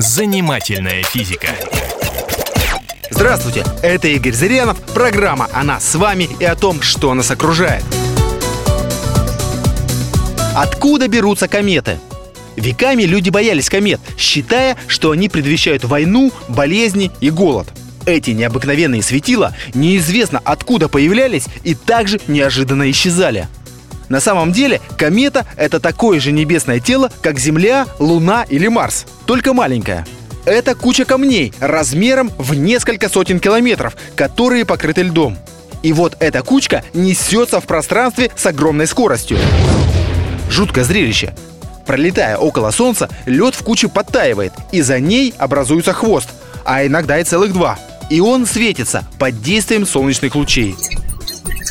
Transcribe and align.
Занимательная 0.00 1.02
физика. 1.02 1.48
Здравствуйте, 3.10 3.66
это 3.82 4.08
Игорь 4.08 4.32
Зырянов, 4.32 4.80
программа 4.94 5.46
о 5.52 5.62
нас 5.62 5.86
с 5.86 5.94
вами 5.94 6.26
и 6.40 6.44
о 6.46 6.56
том, 6.56 6.80
что 6.80 7.12
нас 7.12 7.30
окружает. 7.30 7.84
Откуда 10.56 11.06
берутся 11.06 11.48
кометы? 11.48 11.98
Веками 12.56 13.02
люди 13.02 13.28
боялись 13.28 13.68
комет, 13.68 14.00
считая, 14.16 14.78
что 14.86 15.10
они 15.10 15.28
предвещают 15.28 15.84
войну, 15.84 16.32
болезни 16.48 17.10
и 17.20 17.28
голод. 17.28 17.68
Эти 18.06 18.30
необыкновенные 18.30 19.02
светила 19.02 19.54
неизвестно 19.74 20.40
откуда 20.42 20.88
появлялись 20.88 21.44
и 21.62 21.74
также 21.74 22.18
неожиданно 22.26 22.90
исчезали. 22.90 23.48
На 24.10 24.20
самом 24.20 24.50
деле 24.50 24.80
комета— 24.98 25.46
это 25.56 25.78
такое 25.78 26.18
же 26.18 26.32
небесное 26.32 26.80
тело, 26.80 27.10
как 27.22 27.38
Земля, 27.38 27.86
Луна 28.00 28.44
или 28.48 28.66
Марс, 28.66 29.06
только 29.24 29.54
маленькое. 29.54 30.04
Это 30.44 30.74
куча 30.74 31.04
камней 31.04 31.54
размером 31.60 32.32
в 32.36 32.54
несколько 32.54 33.08
сотен 33.08 33.38
километров, 33.38 33.96
которые 34.16 34.64
покрыты 34.64 35.02
льдом. 35.02 35.38
И 35.84 35.92
вот 35.92 36.16
эта 36.18 36.42
кучка 36.42 36.82
несется 36.92 37.60
в 37.60 37.66
пространстве 37.66 38.32
с 38.34 38.44
огромной 38.46 38.88
скоростью. 38.88 39.38
Жуткое 40.50 40.82
зрелище. 40.82 41.32
Пролетая 41.86 42.36
около 42.36 42.72
Солнца, 42.72 43.08
лед 43.26 43.54
в 43.54 43.62
куче 43.62 43.88
подтаивает, 43.88 44.52
и 44.72 44.82
за 44.82 44.98
ней 44.98 45.32
образуется 45.38 45.92
хвост, 45.92 46.28
а 46.64 46.84
иногда 46.84 47.20
и 47.20 47.24
целых 47.24 47.52
два. 47.52 47.78
И 48.10 48.20
он 48.20 48.44
светится 48.44 49.04
под 49.20 49.40
действием 49.40 49.86
солнечных 49.86 50.34
лучей. 50.34 50.74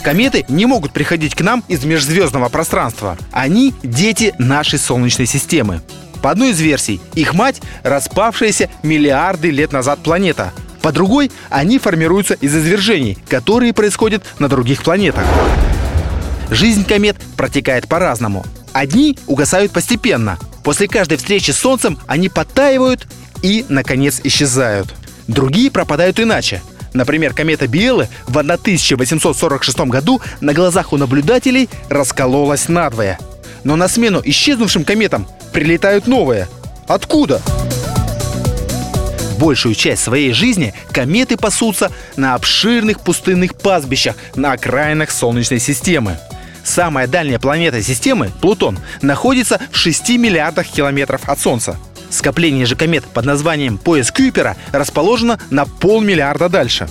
Кометы 0.02 0.45
не 0.49 0.66
могут 0.66 0.94
приходить 0.94 1.35
к 1.35 1.41
нам 1.41 1.63
из 1.67 1.84
межзвездного 1.84 2.49
пространства. 2.49 3.17
Они– 3.31 3.73
дети 3.84 4.34
нашей 4.38 4.80
Солнечной 4.80 5.27
системы. 5.27 5.81
По 6.22 6.31
одной 6.31 6.52
из 6.52 6.59
версий, 6.59 6.99
их 7.16 7.34
мать– 7.34 7.62
распавшаяся 7.84 8.70
миллиарды 8.84 9.52
лет 9.52 9.72
назад 9.72 9.99
планета. 9.99 10.52
По 10.81 10.91
другой, 10.91 11.31
они 11.50 11.80
формируются 11.80 12.33
из 12.36 12.55
извержений, 12.55 13.17
которые 13.27 13.73
происходят 13.73 14.23
на 14.39 14.47
других 14.47 14.83
планетах. 14.83 15.25
Жизнь 16.50 16.86
комет 16.86 17.17
протекает 17.38 17.88
по-разному. 17.88 18.45
Одни 18.73 19.17
угасают 19.27 19.72
постепенно. 19.72 20.38
После 20.64 20.88
каждой 20.88 21.17
встречи 21.17 21.52
с 21.52 21.58
Солнцем 21.58 21.97
они 22.08 22.30
подтаивают 22.30 23.08
и, 23.42 23.66
наконец, 23.70 24.22
исчезают. 24.23 24.94
Другие 25.27 25.70
пропадают 25.70 26.20
иначе. 26.20 26.61
Например, 26.94 27.34
комета 27.34 27.68
Биэлы 27.68 28.09
в 28.28 28.38
1846 28.38 29.80
году 29.82 30.22
на 30.42 30.54
глазах 30.54 30.94
у 30.94 30.98
наблюдателей 30.98 31.70
раскололась 31.90 32.68
надвое. 32.68 33.20
Но 33.64 33.76
на 33.76 33.88
смену 33.88 34.22
исчезнувшим 34.23 34.84
кометам 34.86 35.28
прилетают 35.52 36.08
новые. 36.08 36.48
Откуда? 36.88 37.42
Большую 39.38 39.76
часть 39.76 40.04
своей 40.04 40.34
жизни 40.34 40.73
кометы 40.92 41.38
пасутся 41.38 41.92
на 42.17 42.36
обширных 42.36 43.00
пустынных 43.00 43.56
пастбищах 43.56 44.16
на 44.36 44.52
окраинах 44.52 45.12
Солнечной 45.12 45.60
системы. 45.60 46.17
Самая 46.64 47.08
дальняя 47.08 47.40
планета 47.40 47.82
системы, 47.82 48.32
Плутон, 48.42 48.78
находится 49.02 49.60
в 49.72 49.78
6 49.78 50.10
миллиардах 50.17 50.67
километров 50.67 51.22
от 51.28 51.40
Солнца. 51.40 51.78
Скопление 52.09 52.65
же 52.65 52.75
комет 52.75 53.05
под 53.05 53.25
названием 53.25 53.77
пояс 53.77 54.11
Кюпера 54.11 54.55
расположено 54.71 55.39
на 55.49 55.65
полмиллиарда 55.65 56.49
дальше. 56.49 56.89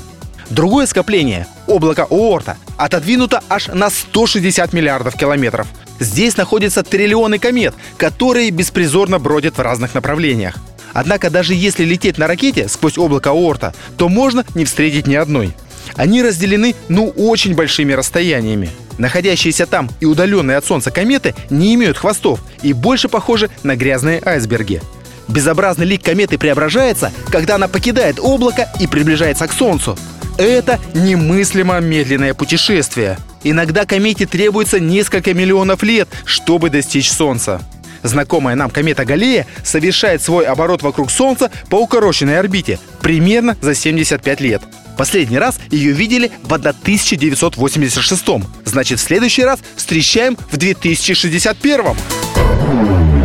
Другое 0.51 0.87
скопление, 0.87 1.47
облако 1.67 2.07
Оорта, 2.09 2.57
отодвинуто 2.77 3.43
аж 3.49 3.69
на 3.69 3.91
160 3.91 4.73
миллиардов 4.73 5.17
километров. 5.17 5.67
Здесь 6.01 6.37
находятся 6.37 6.83
триллионы 6.83 7.39
комет, 7.39 7.75
которые 7.97 8.51
беспризорно 8.51 9.19
бродят 9.19 9.59
в 9.59 9.61
разных 9.63 9.95
направлениях. 9.95 10.57
Однако 10.95 11.29
даже 11.29 11.55
если 11.55 11.85
лететь 11.85 12.19
на 12.19 12.27
ракете 12.27 12.69
сквозь 12.69 12.97
облако 12.97 13.31
Оорта, 13.31 13.75
то 13.97 14.09
можно 14.09 14.45
не 14.55 14.65
встретить 14.65 15.07
ни 15.07 15.17
одной. 15.17 15.55
Они 15.97 16.23
разделены, 16.23 16.75
ну, 16.89 17.09
очень 17.09 17.55
большими 17.55 17.93
расстояниями. 17.93 18.71
Находящиеся 18.99 19.67
там 19.67 19.91
и 20.01 20.07
удаленные 20.07 20.57
от 20.57 20.65
Солнца 20.65 20.91
кометы 20.91 21.35
не 21.51 21.75
имеют 21.75 21.99
хвостов 21.99 22.41
и 22.63 22.73
больше 22.73 23.09
похожи 23.09 23.51
на 23.63 23.77
грязные 23.77 24.23
айсберги. 24.25 24.83
Безобразный 25.29 25.87
лик 25.87 26.03
кометы 26.03 26.39
преображается, 26.39 27.13
когда 27.31 27.57
она 27.57 27.69
покидает 27.69 28.19
облако 28.21 28.69
и 28.81 28.87
приближается 28.87 29.47
к 29.47 29.53
Солнцу. 29.53 29.97
Это 30.39 30.79
немыслимо 30.95 31.79
медленное 31.81 32.35
путешествие. 32.35 33.19
Иногда 33.43 33.85
комете 33.85 34.27
требуется 34.27 34.81
несколько 34.81 35.35
миллионов 35.35 35.83
лет, 35.83 36.09
чтобы 36.25 36.71
достичь 36.71 37.11
Солнца. 37.11 37.61
Знакомая 38.03 38.55
нам 38.55 38.71
комета 38.71 39.05
Галлея 39.05 39.47
совершает 39.65 40.23
свой 40.23 40.47
оборот 40.47 40.83
вокруг 40.83 41.11
Солнца 41.11 41.51
по 41.69 41.77
укороченной 41.77 42.39
орбите 42.39 42.79
примерно 43.03 43.57
за 43.61 43.75
75 43.75 44.41
лет. 44.41 44.63
Последний 44.97 45.39
раз 45.39 45.59
ее 45.71 45.93
видели 45.93 46.31
в 46.43 46.53
1986. 46.53 48.25
Значит, 48.65 48.99
в 48.99 49.03
следующий 49.03 49.45
раз 49.45 49.61
встречаем 49.77 50.37
в 50.51 50.57
2061. 50.57 53.18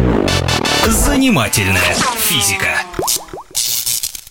Занимательная 0.88 1.96
физика. 2.18 2.68